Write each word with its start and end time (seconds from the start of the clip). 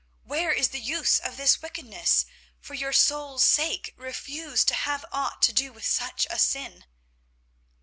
Where 0.23 0.51
is 0.51 0.69
the 0.69 0.79
use 0.79 1.19
of 1.19 1.37
this 1.37 1.61
wickedness? 1.61 2.25
For 2.59 2.73
your 2.73 2.91
soul's 2.91 3.43
sake, 3.43 3.93
refuse 3.95 4.65
to 4.65 4.73
have 4.73 5.05
aught 5.11 5.43
to 5.43 5.53
do 5.53 5.71
with 5.71 5.85
such 5.85 6.25
a 6.31 6.39
sin." 6.39 6.85